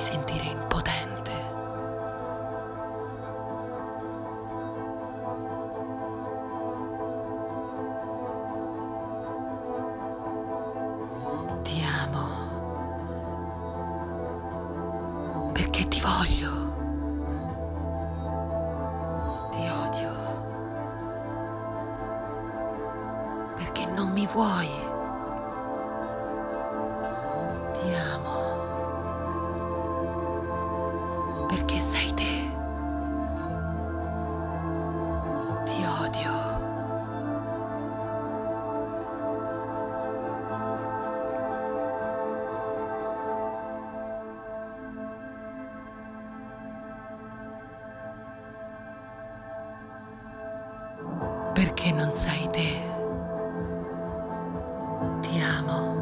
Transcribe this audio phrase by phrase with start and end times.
[0.00, 1.32] sentire impotente.
[11.62, 12.26] Ti amo
[15.52, 16.74] perché ti voglio.
[19.50, 20.12] Ti odio
[23.56, 24.95] perché non mi vuoi.
[51.86, 52.68] che non sei te.
[55.20, 55.94] Ti amo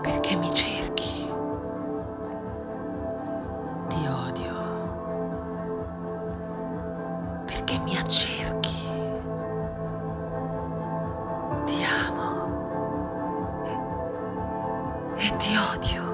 [0.00, 1.30] perché mi cerchi.
[3.88, 4.54] Ti odio
[7.44, 8.80] perché mi accerchi.
[11.66, 12.30] Ti amo
[13.66, 16.11] e, e ti odio.